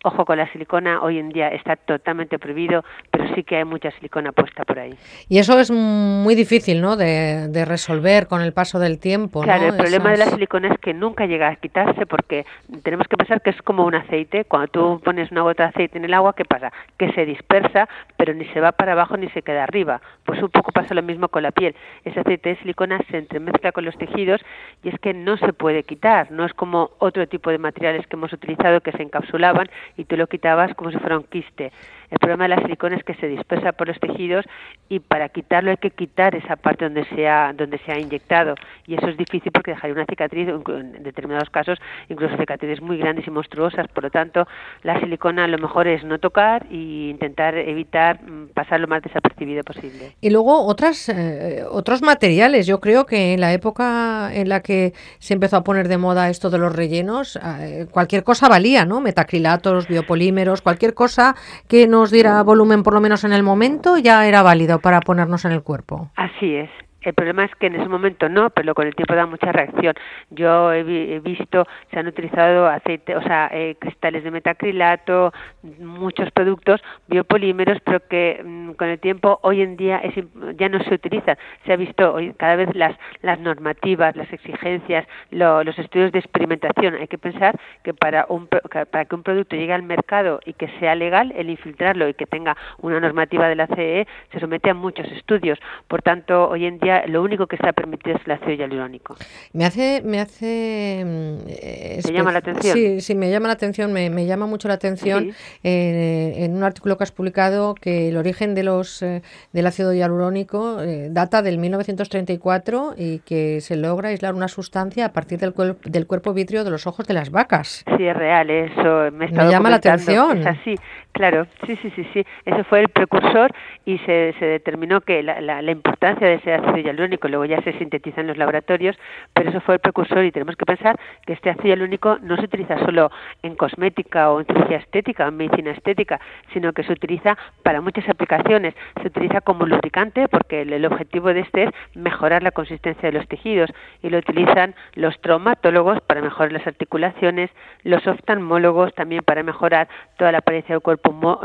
Ojo 0.04 0.24
con 0.24 0.38
la 0.38 0.50
silicona, 0.54 1.02
hoy 1.02 1.20
en 1.20 1.28
día 1.30 1.50
está 1.50 1.76
totalmente 1.76 2.40
prohibido, 2.40 2.86
pero 3.12 3.36
sí 3.36 3.44
que 3.44 3.58
hay 3.58 3.66
mucha 3.66 3.92
silicona 3.92 4.32
puesta 4.32 4.64
por 4.64 4.80
ahí. 4.80 4.96
Y 5.28 5.40
eso 5.40 5.60
es 5.60 5.72
muy 5.72 6.36
difícil, 6.36 6.82
¿no?, 6.82 6.96
de, 6.96 7.50
de 7.50 7.66
resolver 7.66 8.28
con 8.28 8.42
el 8.42 8.54
paso 8.54 8.80
del 8.80 8.98
tiempo. 9.00 9.42
Claro, 9.42 9.66
el 9.68 9.76
problema 9.76 10.12
de 10.12 10.18
la 10.18 10.28
silicona 10.28 10.70
es 10.70 10.80
que 10.80 10.94
nunca 10.94 11.26
llega 11.26 11.50
a 11.50 11.56
quitarse 11.58 12.06
porque 12.06 12.46
tenemos 12.84 13.08
que 13.10 13.18
pensar 13.18 13.42
que 13.42 13.50
es 13.50 13.62
como 13.62 13.86
un 13.86 13.96
aceite. 13.96 14.46
Cuando 14.46 14.70
tú 14.70 15.02
pones 15.04 15.32
una 15.32 15.42
gota 15.42 15.64
de 15.64 15.70
aceite 15.70 15.98
en 15.98 16.06
el 16.06 16.14
agua, 16.14 16.34
¿qué 16.34 16.46
pasa? 16.46 16.72
Que 16.98 17.12
se 17.12 17.26
dispersa, 17.26 17.90
pero 18.16 18.34
ni 18.34 18.46
se 18.46 18.62
va 18.62 18.72
para 18.72 18.94
abajo 18.94 19.18
ni 19.18 19.28
se 19.32 19.42
queda 19.42 19.64
arriba. 19.64 20.00
Pues 20.24 20.42
un 20.42 20.50
poco 20.50 20.72
pasa 20.72 20.94
lo 20.94 21.04
mismo 21.04 21.28
con 21.28 21.44
la 21.44 21.52
piel. 21.52 21.76
Ese 22.06 22.22
aceite 22.22 22.50
de 22.50 22.56
silicona 22.58 23.00
se 23.12 23.18
entremezcla 23.18 23.74
con 23.74 23.84
los 23.84 23.98
tejidos 23.98 24.40
y 24.82 24.90
es 24.90 25.00
que 25.00 25.14
no 25.14 25.36
se 25.36 25.52
puede 25.52 25.84
quitar. 25.84 26.32
No 26.32 26.46
es 26.46 26.54
como 26.54 26.92
otro 27.00 27.28
tipo 27.28 27.50
de 27.50 27.58
materiales 27.58 28.08
que 28.08 28.16
hemos 28.16 28.32
utilizado 28.32 28.80
que 28.80 28.94
se 28.94 29.04
encapsulaban 29.04 29.70
y 29.98 30.06
tú 30.06 30.18
lo 30.18 30.28
quitabas 30.28 30.74
como 30.76 30.92
si 30.92 30.98
fuera 30.98 31.18
un 31.18 31.24
quiste. 31.24 31.72
El 32.12 32.20
problema 32.20 32.46
de 32.46 32.50
la 32.50 32.62
silicona 32.62 32.96
es 32.96 33.04
que 33.04 33.14
se 33.16 33.28
dispersa 33.28 33.72
por 33.74 33.88
los 33.88 34.00
tejidos 34.00 34.46
y 34.90 35.00
para 35.00 35.30
quitarlo 35.30 35.72
hay 35.72 35.78
que 35.78 35.92
quitar 35.92 36.36
esa 36.36 36.56
parte 36.56 36.86
donde 36.86 37.06
se 37.06 37.28
ha, 37.28 37.54
donde 37.54 37.78
se 37.80 37.92
ha 37.92 38.00
inyectado 38.00 38.56
y 38.88 38.96
eso 38.96 39.08
es 39.08 39.18
difícil 39.18 39.52
porque 39.52 39.72
dejaría 39.72 39.94
una 39.94 40.06
cicatriz, 40.06 40.48
en 40.50 41.04
determinados 41.04 41.50
casos 41.50 41.80
incluso 42.10 42.36
cicatrices 42.38 42.82
muy 42.82 42.98
grandes 42.98 43.28
y 43.28 43.32
monstruosas, 43.32 43.88
por 43.90 44.04
lo 44.04 44.10
tanto 44.10 44.48
la 44.84 45.00
silicona 45.00 45.48
lo 45.48 45.58
mejor 45.58 45.88
es 45.88 46.04
no 46.04 46.20
tocar 46.20 46.66
e 46.72 47.10
intentar 47.10 47.56
evitar 47.56 48.22
mm, 48.22 48.50
pasar 48.50 48.80
lo 48.80 48.88
más 48.88 49.04
desapercibido 49.04 49.64
posible. 49.64 50.16
Y 50.22 50.30
luego 50.30 50.66
otras, 50.66 51.10
eh, 51.10 51.64
otros 51.70 52.02
materiales, 52.02 52.66
yo 52.68 52.80
creo 52.80 53.06
que 53.06 53.34
en 53.34 53.42
la 53.42 53.54
época 53.54 54.32
en 54.34 54.50
la 54.50 54.62
que 54.62 54.94
se 55.20 55.34
empezó 55.34 55.58
a 55.58 55.64
poner 55.64 55.88
de 55.88 55.98
moda 55.98 56.30
esto 56.30 56.50
de 56.50 56.58
los 56.58 56.76
rellenos, 56.76 57.40
eh, 57.44 57.88
cualquier 57.92 58.24
cosa 58.24 58.50
valía, 58.50 58.86
¿no? 58.86 59.02
Metacrilatos, 59.02 59.88
biopolímeros, 59.88 60.62
cualquier 60.62 60.94
cosa 60.94 61.36
que 61.68 61.88
nos 62.00 62.12
diera 62.12 62.42
volumen 62.44 62.82
por 62.84 62.94
lo 62.94 63.02
menos 63.02 63.24
en 63.26 63.34
el 63.34 63.44
momento 63.44 63.98
ya 63.98 64.26
era 64.26 64.42
válido 64.42 64.80
para 64.80 65.02
ponernos 65.02 65.44
en 65.44 65.52
el 65.52 65.64
cuerpo. 65.64 66.10
Así 66.16 66.56
es. 66.56 66.70
El 67.02 67.14
problema 67.14 67.46
es 67.46 67.56
que 67.56 67.68
en 67.68 67.76
ese 67.76 67.88
momento 67.88 68.28
no, 68.28 68.50
pero 68.50 68.76
con 68.76 68.86
el 68.86 68.96
tiempo 68.96 69.16
da 69.16 69.26
mucha 69.26 69.52
reacción. 69.52 69.94
Yo 70.32 70.74
he, 70.74 70.82
he 71.16 71.20
visto, 71.20 71.66
se 71.92 72.00
han 72.00 72.08
utilizado 72.08 72.68
aceite, 72.68 73.16
o 73.16 73.22
sea, 73.22 73.50
eh, 73.54 73.78
cristales 73.80 74.24
de 74.24 74.32
metacrilato, 74.32 75.32
muchos 75.80 76.30
productos 76.32 76.82
biopolímeros, 77.08 77.80
pero 77.86 78.02
que 78.08 78.42
mm, 78.44 78.72
con 78.72 78.90
el 78.90 79.00
tiempo 79.00 79.40
hoy 79.44 79.62
en 79.62 79.78
día 79.78 80.00
es, 80.00 80.14
ya 80.58 80.68
no 80.68 80.84
se 80.84 80.94
utilizan. 80.94 81.38
Se 81.66 81.74
ha 81.74 81.78
visto 81.78 82.14
hoy 82.14 82.34
cada 82.34 82.58
vez 82.58 82.70
las, 82.76 82.98
las 83.22 83.40
normativas, 83.40 84.16
las 84.16 84.32
exigencias, 84.34 85.08
lo, 85.32 85.64
los 85.64 85.78
estudios 85.80 86.12
de 86.12 86.20
experimentación. 86.20 86.96
Hay 86.96 87.08
que 87.08 87.18
pensar 87.18 87.58
que 87.84 87.94
para, 87.94 88.26
un, 88.28 88.48
para 88.48 89.06
que 89.06 89.16
un 89.16 89.24
producto 89.24 89.56
llegue 89.56 89.74
al 89.74 89.84
mercado 89.84 90.42
y 90.46 90.54
que 90.54 90.68
sea 90.80 90.96
legal, 90.96 91.32
el 91.36 91.50
infiltrarlo 91.50 92.10
y 92.10 92.14
que 92.14 92.26
tenga 92.26 92.58
una 92.80 93.00
normativa 93.00 93.48
de 93.48 93.56
la 93.56 93.68
CE 93.68 94.06
se 94.32 94.40
somete 94.40 94.70
a 94.70 94.74
muchos 94.74 95.10
estudios. 95.14 95.60
Por 95.88 96.02
tanto, 96.02 96.50
hoy 96.50 96.66
en 96.66 96.80
día 96.80 96.89
lo 97.08 97.24
único 97.24 97.48
que 97.48 97.56
está 97.56 97.74
permitido 97.74 98.18
es 98.18 98.26
el 98.26 98.32
ácido 98.34 98.54
hialurónico. 98.54 99.16
Me 99.54 99.66
hace, 99.66 100.02
me 100.04 100.20
hace, 100.20 101.02
eh, 101.48 102.00
¿Te 102.04 102.14
llama 102.14 102.32
la 102.32 102.40
atención? 102.40 102.76
Sí, 102.76 103.02
sí, 103.02 103.16
me 103.16 103.30
llama 103.30 103.48
la 103.48 103.54
atención, 103.54 103.94
me, 103.94 104.10
me 104.10 104.26
llama 104.26 104.46
mucho 104.46 104.68
la 104.68 104.76
atención 104.76 105.32
¿Sí? 105.32 105.60
eh, 105.64 106.34
en 106.46 106.56
un 106.56 106.64
artículo 106.64 106.98
que 106.98 107.04
has 107.04 107.12
publicado 107.12 107.76
que 107.76 108.10
el 108.10 108.18
origen 108.18 108.56
de 108.56 108.64
los 108.64 109.02
eh, 109.02 109.22
del 109.54 109.68
ácido 109.68 109.94
hialurónico 109.94 110.82
eh, 110.82 111.10
data 111.10 111.42
del 111.42 111.58
1934 111.58 112.96
y 112.98 113.20
que 113.20 113.62
se 113.62 113.76
logra 113.76 114.10
aislar 114.10 114.34
una 114.34 114.48
sustancia 114.48 115.06
a 115.06 115.14
partir 115.14 115.40
del, 115.40 115.54
cuerp 115.54 115.84
del 115.86 116.08
cuerpo 116.08 116.34
vítreo 116.34 116.64
de 116.64 116.72
los 116.72 116.88
ojos 116.88 117.08
de 117.08 117.14
las 117.14 117.32
vacas. 117.32 117.84
Sí, 117.98 118.06
es 118.06 118.16
real, 118.16 118.50
eso 118.50 119.12
me, 119.12 119.28
me 119.28 119.50
llama 119.50 119.70
la 119.70 119.78
atención. 119.78 120.40
Es 120.40 120.46
así, 120.48 120.76
claro, 121.12 121.48
sí, 121.66 121.76
sí, 121.82 121.92
sí, 121.96 122.08
sí, 122.14 122.26
ese 122.46 122.64
fue 122.64 122.82
el 122.82 122.90
precursor 122.90 123.52
y 123.86 123.98
se, 124.00 124.34
se 124.40 124.46
determinó 124.46 125.02
que 125.02 125.22
la, 125.24 125.42
la, 125.42 125.62
la 125.62 125.72
importancia 125.72 126.28
de 126.28 126.36
ese 126.36 126.54
ácido 126.54 126.78
hialurónico, 126.78 127.28
luego 127.28 127.46
ya 127.46 127.62
se 127.62 127.74
sintetiza 127.74 128.22
en 128.22 128.28
los 128.28 128.38
laboratorios, 128.38 128.98
pero 129.34 129.50
eso 129.50 129.62
fue 129.62 129.76
el 129.76 129.80
precursor 129.82 130.24
y 130.24 130.32
tenemos 130.32 130.56
que 130.56 130.66
pensar 130.66 131.00
que 131.26 131.34
este 131.34 131.50
ácido 131.50 131.68
hialurónico 131.70 132.18
no 132.22 132.38
se 132.38 132.46
utiliza 132.46 132.78
solo 132.86 133.12
en 133.44 133.56
cosmética 133.56 134.32
o 134.32 134.40
en 134.40 134.46
cirugía 134.46 134.78
estética 134.78 135.26
o 135.26 135.30
en 135.30 135.38
medicina 135.38 135.72
estética, 135.72 136.20
sino 136.54 136.74
que 136.74 136.84
se 136.84 136.94
utiliza 136.94 137.38
para 137.64 137.82
muchas 137.82 138.08
aplicaciones. 138.08 138.74
Se 139.02 139.08
utiliza 139.08 139.42
como 139.42 139.66
lubricante 139.66 140.28
porque 140.28 140.62
el, 140.62 140.74
el 140.74 140.86
objetivo 140.86 141.34
de 141.34 141.42
este 141.42 141.64
es 141.64 141.70
mejorar 141.96 142.44
la 142.44 142.52
consistencia 142.52 143.10
de 143.12 143.18
los 143.18 143.28
tejidos 143.28 143.70
y 144.02 144.10
lo 144.10 144.18
utilizan 144.18 144.76
los 144.96 145.20
traumatólogos 145.22 146.02
para 146.02 146.22
mejorar 146.22 146.52
las 146.52 146.68
articulaciones, 146.68 147.50
los 147.84 148.06
oftalmólogos 148.08 148.94
también 148.94 149.24
para 149.24 149.44
mejorar 149.44 149.88
toda 150.18 150.32
la 150.32 150.40
apariencia 150.40 150.76
del 150.76 150.82
cuerpo 150.82 150.99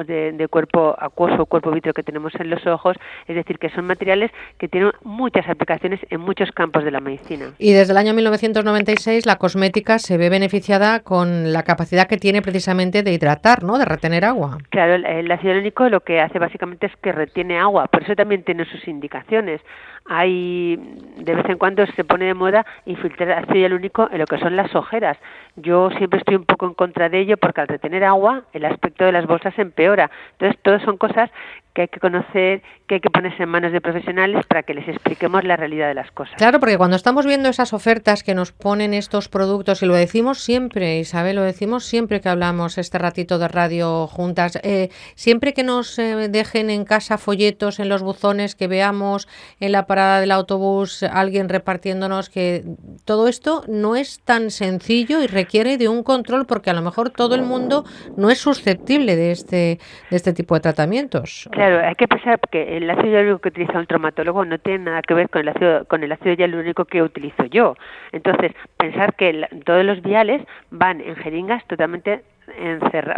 de, 0.07 0.33
de 0.33 0.49
cuerpo 0.49 0.95
acuoso 0.99 1.43
o 1.43 1.47
cuerpo 1.47 1.71
vítreo 1.71 1.95
que 1.95 2.03
tenemos 2.03 2.35
en 2.37 2.51
los 2.51 2.67
ojos, 2.67 2.97
es 3.27 3.35
decir, 3.35 3.59
que 3.59 3.71
son 3.71 3.87
materiales 3.87 4.31
que 4.59 4.69
tienen 4.69 4.93
muchas 5.03 5.49
aplicaciones 5.49 6.01
en 6.11 6.21
muchos 6.21 6.51
campos 6.53 6.85
de 6.85 6.91
la 6.91 7.01
medicina. 7.01 7.47
Y 7.59 7.73
desde 7.73 7.93
el 7.93 7.99
año 7.99 8.15
1996 8.15 9.27
la 9.27 9.37
cosmética 9.37 9.99
se 9.99 10.17
ve 10.17 10.31
beneficiada 10.31 11.01
con 11.01 11.53
la 11.53 11.63
capacidad 11.63 12.07
que 12.07 12.17
tiene 12.17 12.43
precisamente 12.43 13.03
de 13.03 13.13
hidratar, 13.13 13.63
¿no? 13.63 13.79
De 13.79 13.85
retener 13.85 14.25
agua. 14.25 14.59
Claro, 14.71 14.95
el, 14.95 15.05
el 15.05 15.31
ácido 15.31 15.51
hialurónico 15.51 15.89
lo 15.89 16.01
que 16.01 16.21
hace 16.21 16.39
básicamente 16.39 16.87
es 16.87 16.97
que 17.03 17.13
retiene 17.13 17.59
agua, 17.59 17.87
por 17.89 18.03
eso 18.03 18.15
también 18.15 18.43
tiene 18.45 18.65
sus 18.65 18.87
indicaciones. 18.89 19.61
Hay 20.07 20.77
de 21.17 21.35
vez 21.35 21.49
en 21.49 21.57
cuando 21.57 21.87
se 21.87 22.05
pone 22.05 22.27
de 22.27 22.35
moda 22.35 22.67
infiltrar 22.85 23.33
ácido 23.33 23.55
hialurónico 23.55 24.09
en 24.13 24.19
lo 24.19 24.27
que 24.27 24.39
son 24.39 24.55
las 24.55 24.75
ojeras. 24.75 25.17
Yo 25.57 25.91
siempre 25.91 26.19
estoy 26.19 26.37
un 26.37 26.45
poco 26.45 26.67
en 26.67 26.75
contra 26.75 27.09
de 27.09 27.21
ello 27.21 27.37
porque 27.37 27.61
al 27.61 27.69
retener 27.69 28.05
agua 28.05 28.43
el 28.53 28.65
aspecto 28.65 29.05
de 29.05 29.13
las 29.13 29.27
bolsas 29.27 29.44
empeora. 29.57 30.11
Entonces, 30.33 30.59
todas 30.63 30.83
son 30.83 30.97
cosas 30.97 31.31
que 31.75 31.83
hay 31.83 31.89
que 31.89 32.01
conocer 32.01 32.63
que 32.87 32.97
hay 32.97 33.01
que 33.01 33.11
ponerse 33.11 33.43
en 33.43 33.49
manos 33.49 33.73
de 33.73 33.81
profesionales 33.81 34.45
para 34.47 34.63
que 34.63 34.75
les 34.75 34.87
expliquemos 34.89 35.43
la 35.45 35.57
realidad 35.57 35.89
de 35.89 35.95
las 35.95 36.11
cosas. 36.11 36.35
Claro, 36.37 36.61
porque 36.61 36.77
cuando 36.77 36.97
estamos 36.97 37.25
viendo 37.25 37.49
esas 37.49 37.73
ofertas 37.73 38.23
que 38.23 38.35
nos 38.35 38.53
ponen 38.53 38.93
estos 38.93 39.29
productos, 39.29 39.83
y 39.83 39.87
lo 39.87 39.95
decimos 39.95 40.39
siempre, 40.39 40.99
Isabel, 40.99 41.37
lo 41.37 41.43
decimos 41.43 41.87
siempre 41.87 42.21
que 42.21 42.29
hablamos 42.29 42.77
este 42.77 42.99
ratito 42.99 43.39
de 43.39 43.49
radio 43.49 44.07
juntas, 44.07 44.59
eh, 44.63 44.91
siempre 45.15 45.55
que 45.55 45.63
nos 45.63 45.99
eh, 45.99 46.29
dejen 46.29 46.69
en 46.69 46.85
casa 46.85 47.17
folletos 47.17 47.81
en 47.81 47.89
los 47.89 48.03
buzones, 48.03 48.55
que 48.55 48.69
veamos 48.69 49.29
en 49.61 49.73
la 49.73 49.87
parada 49.87 50.21
del 50.21 50.31
autobús 50.31 51.03
alguien 51.03 51.49
repartiéndonos, 51.49 52.29
que 52.29 52.65
todo 53.07 53.29
esto 53.29 53.65
no 53.67 53.97
es 53.97 54.21
tan 54.21 54.51
sencillo 54.51 55.23
y 55.23 55.27
requiere 55.27 55.79
de 55.79 55.89
un 55.89 56.03
control 56.03 56.45
porque 56.45 56.69
a 56.69 56.75
lo 56.75 56.83
mejor 56.83 57.09
todo 57.09 57.35
el 57.35 57.43
mundo 57.43 57.85
no 58.19 58.31
es 58.31 58.39
susceptible 58.39 59.17
de 59.17 59.31
este, 59.35 59.79
de 60.11 60.17
este 60.17 60.33
tipo 60.33 60.55
de 60.55 60.61
tratamientos. 60.61 61.49
Claro, 61.53 61.87
hay 61.87 61.95
que 61.95 62.09
pensar 62.09 62.41
que 62.51 62.77
el 62.77 62.89
ácido 62.91 63.13
hialurónico 63.13 63.41
que 63.41 63.49
utiliza 63.49 63.79
un 63.79 63.87
traumatólogo 63.87 64.45
no 64.45 64.59
tiene 64.59 64.85
nada 64.85 65.03
que 65.03 65.15
ver 65.15 65.29
con 65.29 65.43
el 65.43 65.49
ácido, 65.49 65.85
con 65.87 66.03
el 66.03 66.13
ácido 66.13 66.35
hialurónico 66.35 66.85
que 66.85 67.03
utilizo 67.03 67.45
yo. 67.47 67.77
Entonces, 68.13 68.53
pensar 68.77 69.15
que 69.15 69.47
todos 69.65 69.85
los 69.85 70.03
viales 70.03 70.43
van 70.71 71.01
en 71.01 71.17
jeringas 71.17 71.65
totalmente 71.67 72.23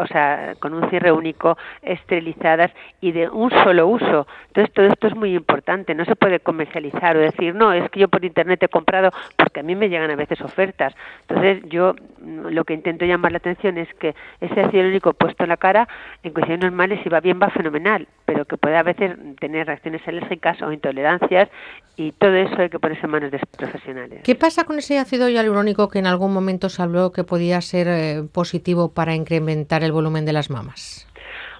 o 0.00 0.06
sea, 0.06 0.54
con 0.60 0.74
un 0.74 0.88
cierre 0.90 1.12
único, 1.12 1.56
esterilizadas 1.82 2.70
y 3.00 3.12
de 3.12 3.28
un 3.28 3.50
solo 3.50 3.86
uso. 3.88 4.26
Entonces, 4.48 4.72
todo 4.72 4.86
esto 4.86 5.06
es 5.08 5.16
muy 5.16 5.34
importante. 5.34 5.94
No 5.94 6.04
se 6.04 6.16
puede 6.16 6.40
comercializar 6.40 7.16
o 7.16 7.20
decir, 7.20 7.54
no, 7.54 7.72
es 7.72 7.88
que 7.90 8.00
yo 8.00 8.08
por 8.08 8.24
internet 8.24 8.62
he 8.62 8.68
comprado, 8.68 9.10
porque 9.56 9.60
a 9.60 9.62
mí 9.62 9.74
me 9.74 9.88
llegan 9.88 10.10
a 10.10 10.16
veces 10.16 10.38
ofertas. 10.42 10.94
Entonces, 11.28 11.62
yo 11.70 11.94
mm, 12.20 12.48
lo 12.48 12.64
que 12.64 12.74
intento 12.74 13.06
llamar 13.06 13.32
la 13.32 13.38
atención 13.38 13.78
es 13.78 13.88
que 13.94 14.14
ese 14.40 14.60
ácido 14.60 14.86
único 14.86 15.14
puesto 15.14 15.44
en 15.44 15.48
la 15.48 15.56
cara, 15.56 15.88
en 16.22 16.32
condiciones 16.34 16.64
normales, 16.64 17.00
si 17.02 17.08
va 17.08 17.20
bien, 17.20 17.40
va 17.40 17.48
fenomenal, 17.48 18.06
pero 18.26 18.44
que 18.44 18.58
puede 18.58 18.76
a 18.76 18.82
veces 18.82 19.16
tener 19.40 19.66
reacciones 19.66 20.06
alérgicas 20.06 20.60
o 20.60 20.72
intolerancias 20.72 21.48
y 21.96 22.12
todo 22.12 22.34
eso 22.34 22.54
hay 22.58 22.68
que 22.68 22.78
ponerse 22.78 23.06
en 23.06 23.10
manos 23.10 23.30
de 23.30 23.40
profesionales. 23.56 24.20
¿Qué 24.24 24.34
pasa 24.34 24.64
con 24.64 24.78
ese 24.78 24.98
ácido 24.98 25.30
hialurónico 25.30 25.88
que 25.88 26.00
en 26.00 26.06
algún 26.06 26.34
momento 26.34 26.68
se 26.68 26.82
habló 26.82 27.12
que 27.12 27.24
podía 27.24 27.62
ser 27.62 27.88
eh, 27.88 28.22
positivo 28.30 28.92
para 28.92 29.14
incrementar 29.14 29.82
el 29.84 29.92
volumen 29.92 30.26
de 30.26 30.34
las 30.34 30.50
mamas? 30.50 31.08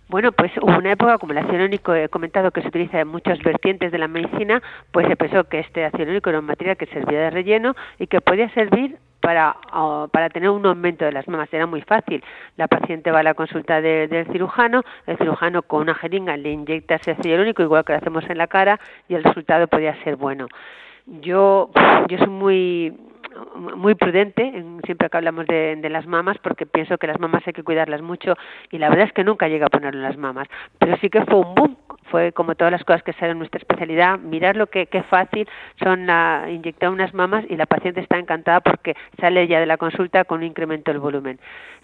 Bueno, 0.09 0.31
pues 0.31 0.53
hubo 0.59 0.79
una 0.79 0.93
época, 0.93 1.19
como 1.19 1.33
el 1.33 1.39
ácido 1.39 1.65
he 1.95 2.09
comentado, 2.09 2.53
que 2.53 2.63
se 2.63 2.69
utiliza 2.69 3.01
en 3.01 3.09
muchas 3.09 3.41
vertientes 3.41 3.91
de 3.91 3.99
la 3.99 4.07
medicina, 4.07 4.63
pues 4.93 5.09
se 5.09 5.17
pensó 5.17 5.45
que 5.45 5.59
este 5.59 5.85
ácido 5.85 6.13
era 6.13 6.39
un 6.39 6.45
material 6.45 6.77
que 6.77 6.87
servía 6.87 7.21
de 7.21 7.31
relleno 7.31 7.75
y 7.99 8.07
que 8.07 8.21
podía 8.21 8.49
servir 8.51 8.99
para, 9.21 9.57
para 10.13 10.31
tener 10.31 10.51
un 10.51 10.65
aumento 10.65 11.05
de 11.05 11.11
las 11.11 11.27
mamas. 11.27 11.53
Era 11.53 11.67
muy 11.67 11.83
fácil. 11.83 12.23
La 12.57 12.69
paciente 12.69 13.11
va 13.11 13.21
a 13.21 13.23
la 13.25 13.35
consulta 13.35 13.81
del 13.81 14.27
cirujano, 14.31 14.85
el 15.09 15.19
cirujano 15.19 15.63
con 15.63 15.83
una 15.83 15.95
jeringa 15.95 16.37
le 16.37 16.53
inyecta 16.53 16.95
ese 16.95 17.11
ácido 17.11 17.45
igual 17.45 17.85
que 17.85 17.93
lo 17.93 17.99
hacemos 17.99 18.23
en 18.31 18.39
la 18.39 18.47
cara, 18.47 18.79
y 19.09 19.15
el 19.15 19.25
resultado 19.25 19.67
podía 19.67 20.01
ser 20.05 20.15
bueno. 20.15 20.47
Yo, 21.07 21.71
yo 22.09 22.19
soy 22.19 22.29
muy 22.29 22.97
muy 23.55 23.95
prudente 23.95 24.65
siempre 24.85 25.09
que 25.11 25.17
hablamos 25.17 25.47
de, 25.47 25.77
de, 25.77 25.91
las 25.91 26.07
mamas 26.07 26.37
porque 26.43 26.67
pienso 26.67 26.99
que 26.99 27.07
las 27.07 27.21
mamas 27.21 27.43
hay 27.47 27.53
que 27.53 27.63
cuidarlas 27.63 28.03
mucho 28.03 28.35
y 28.71 28.79
la 28.79 28.89
verdad 28.89 29.07
es 29.07 29.13
que 29.13 29.25
nunca 29.25 29.49
llega 29.49 29.67
a 29.67 29.71
ponerlo 29.71 30.01
en 30.01 30.09
las 30.09 30.17
mamas 30.17 30.49
pero 30.79 30.97
sí 30.99 31.09
que 31.11 31.25
fue 31.25 31.37
un 31.37 31.55
boom 31.55 31.77
fue 32.11 32.33
como 32.33 32.55
todas 32.55 32.73
las 32.73 32.85
cosas 32.85 33.03
que 33.03 33.13
salen 33.15 33.33
en 33.33 33.39
nuestra 33.39 33.59
especialidad. 33.59 34.19
Mirar 34.19 34.57
lo 34.57 34.67
que, 34.69 34.87
qué 34.87 35.03
fácil 35.03 35.49
son 35.83 36.07
la, 36.07 36.47
inyectar 36.49 36.91
unas 36.91 37.15
mamas 37.15 37.45
y 37.49 37.57
la 37.57 37.67
paciente 37.67 38.01
está 38.01 38.19
encantada 38.19 38.61
porque 38.61 38.95
sale 39.21 39.47
ya 39.49 39.61
de 39.61 39.67
la 39.67 39.77
consulta 39.77 40.25
con 40.25 40.39
un 40.39 40.45
incremento 40.45 40.91
del 40.91 41.01
volumen. 41.01 41.39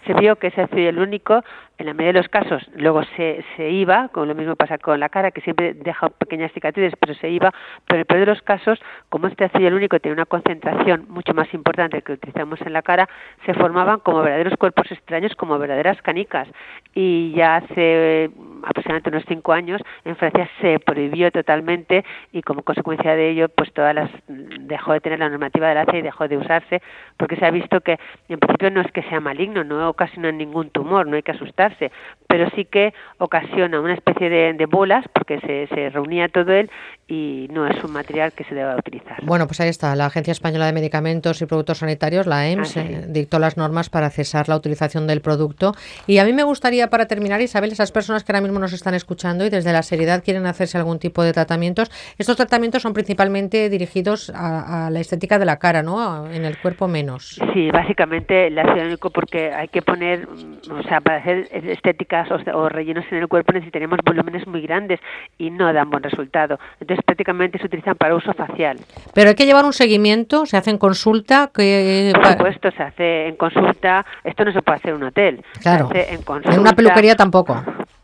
Se 0.05 0.13
vio 0.13 0.35
que 0.35 0.47
ese 0.47 0.61
ácido 0.61 0.89
el 0.89 0.99
único 0.99 1.43
en 1.77 1.85
la 1.85 1.93
mayoría 1.93 2.13
de 2.13 2.19
los 2.19 2.29
casos 2.29 2.63
luego 2.75 3.03
se, 3.15 3.43
se 3.55 3.69
iba, 3.69 4.09
como 4.09 4.25
lo 4.25 4.35
mismo 4.35 4.55
pasa 4.55 4.77
con 4.77 4.99
la 4.99 5.09
cara, 5.09 5.31
que 5.31 5.41
siempre 5.41 5.73
deja 5.73 6.09
pequeñas 6.09 6.51
cicatrices, 6.51 6.93
pero 6.99 7.13
se 7.15 7.29
iba, 7.29 7.51
pero 7.87 7.95
en 7.95 7.99
el 7.99 8.05
peor 8.05 8.19
de 8.21 8.25
los 8.27 8.41
casos, 8.41 8.79
como 9.09 9.27
este 9.27 9.45
ácido 9.45 9.75
único 9.75 9.99
tiene 9.99 10.13
una 10.13 10.25
concentración 10.25 11.05
mucho 11.09 11.33
más 11.33 11.53
importante 11.53 12.01
que 12.01 12.13
utilizamos 12.13 12.61
en 12.61 12.73
la 12.73 12.81
cara, 12.81 13.07
se 13.45 13.53
formaban 13.53 13.99
como 13.99 14.21
verdaderos 14.21 14.57
cuerpos 14.57 14.91
extraños, 14.91 15.35
como 15.35 15.57
verdaderas 15.57 16.01
canicas. 16.01 16.47
Y 16.93 17.33
ya 17.33 17.57
hace 17.57 18.29
aproximadamente 18.63 19.09
unos 19.09 19.23
cinco 19.27 19.53
años 19.53 19.81
en 20.05 20.15
Francia 20.15 20.49
se 20.61 20.79
prohibió 20.79 21.31
totalmente 21.31 22.03
y 22.31 22.41
como 22.41 22.63
consecuencia 22.63 23.15
de 23.15 23.29
ello 23.29 23.49
pues 23.49 23.71
todas 23.73 23.93
las 23.95 24.09
dejó 24.27 24.93
de 24.93 25.01
tener 25.01 25.19
la 25.19 25.29
normativa 25.29 25.69
del 25.69 25.77
ACE 25.77 25.97
y 25.97 26.01
dejó 26.01 26.27
de 26.27 26.37
usarse 26.37 26.81
porque 27.17 27.35
se 27.35 27.45
ha 27.45 27.51
visto 27.51 27.81
que 27.81 27.99
en 28.29 28.39
principio 28.39 28.71
no 28.71 28.81
es 28.81 28.91
que 28.91 29.03
sea 29.03 29.19
maligno 29.19 29.63
no 29.63 29.89
ocasiona 29.89 30.31
ningún 30.31 30.69
tumor 30.69 31.07
no 31.07 31.15
hay 31.15 31.23
que 31.23 31.31
asustarse 31.31 31.91
pero 32.27 32.49
sí 32.51 32.65
que 32.65 32.93
ocasiona 33.17 33.79
una 33.79 33.93
especie 33.93 34.29
de, 34.29 34.53
de 34.53 34.65
bolas 34.65 35.05
porque 35.13 35.39
se, 35.41 35.67
se 35.67 35.89
reunía 35.89 36.27
todo 36.29 36.51
él 36.53 36.69
y 37.13 37.47
no 37.51 37.67
es 37.67 37.83
un 37.83 37.91
material 37.91 38.33
que 38.33 38.43
se 38.43 38.55
deba 38.55 38.75
utilizar. 38.75 39.23
Bueno, 39.23 39.45
pues 39.45 39.59
ahí 39.61 39.69
está. 39.69 39.95
La 39.95 40.07
Agencia 40.07 40.31
Española 40.31 40.65
de 40.65 40.73
Medicamentos 40.73 41.41
y 41.41 41.45
Productos 41.45 41.77
Sanitarios, 41.79 42.25
la 42.25 42.49
EMS, 42.49 42.77
ah, 42.77 42.81
eh, 42.81 43.05
dictó 43.07 43.37
las 43.37 43.55
normas 43.55 43.89
para 43.91 44.09
cesar 44.09 44.49
la 44.49 44.55
utilización 44.55 45.05
del 45.05 45.21
producto. 45.21 45.73
Y 46.07 46.17
a 46.17 46.25
mí 46.25 46.33
me 46.33 46.43
gustaría, 46.43 46.89
para 46.89 47.05
terminar, 47.05 47.39
Isabel, 47.41 47.71
esas 47.71 47.91
personas 47.91 48.23
que 48.23 48.31
ahora 48.31 48.41
mismo 48.41 48.57
nos 48.57 48.73
están 48.73 48.95
escuchando 48.95 49.45
y 49.45 49.49
desde 49.51 49.71
la 49.71 49.83
seriedad 49.83 50.23
quieren 50.23 50.47
hacerse 50.47 50.77
algún 50.77 50.97
tipo 50.97 51.23
de 51.23 51.33
tratamientos, 51.33 51.91
estos 52.17 52.35
tratamientos 52.35 52.81
son 52.81 52.93
principalmente 52.93 53.69
dirigidos 53.69 54.31
a, 54.33 54.89
la 54.89 54.99
estética 54.99 55.37
de 55.37 55.45
la 55.45 55.57
cara, 55.59 55.83
¿no? 55.83 56.27
En 56.31 56.45
el 56.45 56.57
cuerpo 56.57 56.87
menos. 56.87 57.39
Sí, 57.53 57.69
básicamente 57.69 58.49
ácido 58.59 58.85
único 58.85 59.09
porque 59.11 59.51
hay 59.53 59.67
que 59.67 59.81
poner, 59.81 60.27
o 60.27 60.83
sea, 60.83 61.01
para 61.01 61.17
hacer 61.17 61.47
estéticas 61.51 62.29
o, 62.31 62.57
o 62.57 62.69
rellenos 62.69 63.05
en 63.11 63.19
el 63.19 63.27
cuerpo 63.27 63.53
necesitaríamos 63.53 63.99
volúmenes 64.03 64.47
muy 64.47 64.61
grandes 64.61 64.99
y 65.37 65.49
no 65.51 65.71
dan 65.73 65.89
buen 65.89 66.03
resultado. 66.03 66.59
Entonces, 66.79 67.02
prácticamente 67.05 67.57
se 67.59 67.65
utilizan 67.65 67.95
para 67.95 68.15
uso 68.15 68.33
facial. 68.33 68.79
Pero 69.13 69.29
hay 69.29 69.35
que 69.35 69.45
llevar 69.45 69.65
un 69.65 69.73
seguimiento, 69.73 70.45
se 70.45 70.57
hace 70.57 70.71
en 70.71 70.77
consulta. 70.77 71.51
Que... 71.53 72.11
Por 72.13 72.25
supuesto, 72.27 72.71
se 72.71 72.83
hace 72.83 73.27
en 73.27 73.35
consulta. 73.35 74.05
Esto 74.23 74.45
no 74.45 74.51
se 74.51 74.61
puede 74.61 74.77
hacer 74.77 74.91
en 74.91 74.97
un 74.97 75.03
hotel. 75.03 75.43
Claro. 75.61 75.89
en, 75.93 76.19
en 76.51 76.59
una 76.59 76.73
peluquería 76.73 77.15
tampoco. 77.15 77.61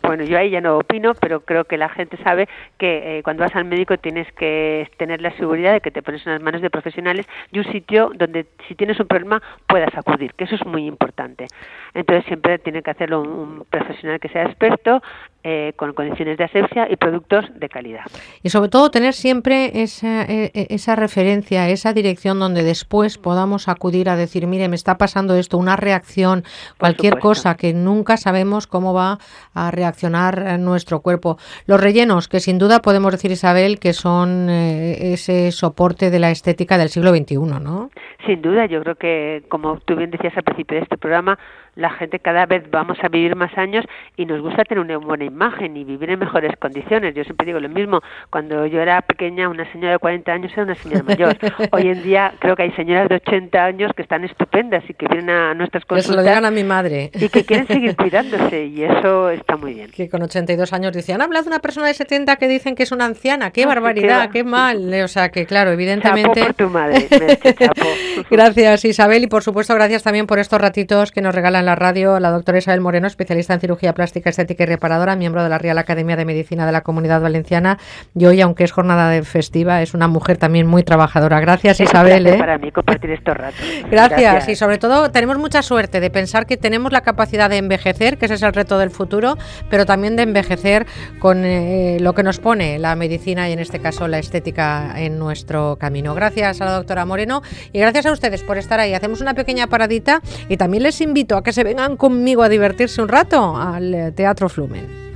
Bueno, 0.09 0.23
yo 0.23 0.39
ahí 0.39 0.49
ya 0.49 0.59
no 0.59 0.77
opino, 0.77 1.13
pero 1.13 1.41
creo 1.41 1.65
que 1.65 1.77
la 1.77 1.87
gente 1.89 2.17
sabe 2.23 2.49
que 2.79 3.19
eh, 3.19 3.23
cuando 3.23 3.43
vas 3.43 3.55
al 3.55 3.65
médico 3.65 3.97
tienes 3.97 4.25
que 4.33 4.89
tener 4.97 5.21
la 5.21 5.31
seguridad 5.37 5.73
de 5.73 5.81
que 5.81 5.91
te 5.91 6.01
pones 6.01 6.25
en 6.25 6.33
las 6.33 6.41
manos 6.41 6.61
de 6.61 6.71
profesionales 6.71 7.27
y 7.51 7.59
un 7.59 7.65
sitio 7.65 8.11
donde 8.15 8.47
si 8.67 8.73
tienes 8.73 8.99
un 8.99 9.07
problema 9.07 9.39
puedas 9.67 9.95
acudir, 9.95 10.33
que 10.33 10.45
eso 10.45 10.55
es 10.55 10.65
muy 10.65 10.87
importante. 10.87 11.45
Entonces 11.93 12.25
siempre 12.25 12.57
tiene 12.57 12.81
que 12.81 12.89
hacerlo 12.89 13.21
un, 13.21 13.65
profesional 13.69 14.19
que 14.19 14.29
sea 14.29 14.45
experto, 14.45 15.03
eh, 15.43 15.73
con 15.77 15.93
condiciones 15.93 16.37
de 16.37 16.43
asepsia 16.43 16.87
y 16.91 16.97
productos 16.97 17.45
de 17.55 17.69
calidad. 17.69 18.03
Y 18.43 18.49
sobre 18.49 18.69
todo 18.69 18.91
tener 18.91 19.13
siempre 19.13 19.81
esa, 19.81 20.23
e, 20.23 20.51
e, 20.53 20.67
esa 20.69 20.95
referencia, 20.97 21.69
esa 21.69 21.93
dirección 21.93 22.39
donde 22.39 22.63
después 22.63 23.17
podamos 23.17 23.69
acudir 23.69 24.09
a 24.09 24.15
decir, 24.15 24.47
mire, 24.47 24.67
me 24.67 24.75
está 24.75 24.97
pasando 24.97 25.35
esto, 25.35 25.57
una 25.57 25.77
reacción, 25.77 26.43
cualquier 26.77 27.19
cosa 27.19 27.55
que 27.55 27.73
nunca 27.73 28.17
sabemos 28.17 28.67
cómo 28.67 28.93
va 28.93 29.17
a 29.53 29.71
reaccionar 29.71 30.59
nuestro 30.59 30.99
cuerpo. 30.99 31.37
Los 31.65 31.81
rellenos, 31.81 32.27
que 32.27 32.39
sin 32.39 32.57
duda 32.57 32.79
podemos 32.79 33.11
decir, 33.11 33.31
Isabel, 33.31 33.79
que 33.79 33.93
son 33.93 34.49
eh, 34.49 35.13
ese 35.13 35.51
soporte 35.51 36.09
de 36.09 36.19
la 36.19 36.31
estética 36.31 36.77
del 36.77 36.89
siglo 36.89 37.11
XXI, 37.11 37.37
¿no? 37.61 37.89
Sin 38.25 38.41
duda, 38.41 38.65
yo 38.65 38.81
creo 38.81 38.95
que, 38.95 39.43
como 39.49 39.79
tú 39.79 39.95
bien 39.95 40.11
decías 40.11 40.35
al 40.35 40.43
principio 40.43 40.77
de 40.77 40.83
este 40.83 40.97
programa, 40.97 41.39
la 41.75 41.89
gente 41.91 42.19
cada 42.19 42.45
vez 42.45 42.69
vamos 42.69 42.97
a 43.03 43.07
vivir 43.07 43.35
más 43.35 43.57
años 43.57 43.85
y 44.17 44.25
nos 44.25 44.41
gusta 44.41 44.63
tener 44.63 44.83
una 44.83 44.97
buena 44.97 45.25
imagen 45.25 45.77
y 45.77 45.83
vivir 45.83 46.09
en 46.11 46.19
mejores 46.19 46.55
condiciones. 46.57 47.15
Yo 47.15 47.23
siempre 47.23 47.45
digo 47.45 47.59
lo 47.59 47.69
mismo, 47.69 48.01
cuando 48.29 48.65
yo 48.65 48.81
era 48.81 49.01
pequeña, 49.01 49.49
una 49.49 49.69
señora 49.71 49.93
de 49.93 49.99
40 49.99 50.31
años 50.31 50.51
era 50.53 50.63
una 50.63 50.75
señora 50.75 51.03
mayor. 51.03 51.37
Hoy 51.71 51.87
en 51.87 52.03
día 52.03 52.33
creo 52.39 52.55
que 52.55 52.63
hay 52.63 52.71
señoras 52.71 53.09
de 53.09 53.15
80 53.15 53.63
años 53.63 53.91
que 53.95 54.01
están 54.01 54.23
estupendas 54.23 54.83
y 54.89 54.93
que 54.93 55.07
vienen 55.07 55.29
a 55.29 55.53
nuestras 55.53 55.85
consultas. 55.85 56.07
Que 56.07 56.11
se 56.11 56.15
lo 56.15 56.23
digan 56.23 56.45
a 56.45 56.51
mi 56.51 56.63
madre. 56.63 57.11
Y 57.13 57.29
que 57.29 57.45
quieren 57.45 57.67
seguir 57.67 57.95
cuidándose 57.95 58.65
y 58.65 58.83
eso 58.83 59.29
está 59.29 59.57
muy 59.57 59.73
bien. 59.73 59.91
Que 59.91 60.09
con 60.09 60.21
82 60.21 60.73
años 60.73 60.93
decían, 60.93 61.21
habla 61.21 61.41
de 61.41 61.47
una 61.47 61.59
persona 61.59 61.87
de 61.87 61.93
70 61.93 62.35
que 62.35 62.47
dicen 62.47 62.75
que 62.75 62.83
es 62.83 62.91
una 62.91 63.05
anciana, 63.05 63.51
qué 63.51 63.65
barbaridad, 63.65 64.29
qué, 64.31 64.43
mal. 64.43 64.93
O 65.03 65.07
sea 65.07 65.29
que 65.29 65.45
claro, 65.45 65.71
evidentemente... 65.71 66.41
por 66.41 66.53
tu 66.53 66.69
madre, 66.69 67.07
Gracias 68.31 68.85
Isabel 68.85 69.23
y 69.23 69.27
por 69.27 69.43
supuesto 69.43 69.73
gracias 69.75 70.03
también 70.03 70.27
por 70.27 70.39
estos 70.39 70.59
ratitos 70.59 71.11
que 71.11 71.21
nos 71.21 71.33
regalan 71.33 71.58
la 71.61 71.75
radio 71.75 72.19
la 72.19 72.31
doctora 72.31 72.57
Isabel 72.57 72.81
Moreno, 72.81 73.07
especialista 73.07 73.53
en 73.53 73.59
cirugía 73.59 73.93
plástica, 73.93 74.29
estética 74.29 74.63
y 74.63 74.67
reparadora, 74.67 75.15
miembro 75.15 75.43
de 75.43 75.49
la 75.49 75.57
Real 75.57 75.77
Academia 75.77 76.15
de 76.15 76.25
Medicina 76.25 76.65
de 76.65 76.71
la 76.71 76.81
Comunidad 76.81 77.21
Valenciana. 77.21 77.77
Y 78.15 78.25
hoy, 78.25 78.41
aunque 78.41 78.63
es 78.63 78.71
jornada 78.71 79.09
de 79.09 79.23
festiva, 79.23 79.81
es 79.81 79.93
una 79.93 80.07
mujer 80.07 80.37
también 80.37 80.67
muy 80.67 80.83
trabajadora. 80.83 81.39
Gracias, 81.39 81.79
Isabel. 81.79 82.27
¿eh? 82.27 82.37
Para 82.37 82.57
mí 82.57 82.71
compartir 82.71 83.11
estos 83.11 83.35
ratos. 83.35 83.59
Gracias. 83.89 84.49
Y 84.49 84.55
sobre 84.55 84.77
todo, 84.77 85.11
tenemos 85.11 85.37
mucha 85.37 85.61
suerte 85.61 85.99
de 85.99 86.09
pensar 86.09 86.45
que 86.45 86.57
tenemos 86.57 86.91
la 86.91 87.01
capacidad 87.01 87.49
de 87.49 87.57
envejecer, 87.57 88.17
que 88.17 88.25
ese 88.25 88.35
es 88.35 88.43
el 88.43 88.53
reto 88.53 88.77
del 88.77 88.89
futuro, 88.89 89.37
pero 89.69 89.85
también 89.85 90.15
de 90.15 90.23
envejecer 90.23 90.85
con 91.19 91.43
eh, 91.45 91.97
lo 91.99 92.13
que 92.13 92.23
nos 92.23 92.39
pone 92.39 92.79
la 92.79 92.95
medicina 92.95 93.49
y, 93.49 93.53
en 93.53 93.59
este 93.59 93.79
caso, 93.79 94.07
la 94.07 94.19
estética 94.19 94.93
en 94.97 95.19
nuestro 95.19 95.77
camino. 95.77 96.13
Gracias 96.15 96.61
a 96.61 96.65
la 96.65 96.71
doctora 96.73 97.05
Moreno 97.05 97.41
y 97.71 97.79
gracias 97.79 98.05
a 98.05 98.11
ustedes 98.11 98.43
por 98.43 98.57
estar 98.57 98.79
ahí. 98.79 98.93
Hacemos 98.93 99.21
una 99.21 99.33
pequeña 99.33 99.67
paradita 99.67 100.21
y 100.47 100.57
también 100.57 100.83
les 100.83 101.01
invito 101.01 101.37
a 101.37 101.43
que 101.49 101.53
se 101.53 101.63
vengan 101.63 101.97
conmigo 101.97 102.43
a 102.43 102.47
divertirse 102.47 103.01
un 103.01 103.07
rato 103.07 103.57
al 103.57 104.13
Teatro 104.13 104.49
Flumen. 104.49 105.08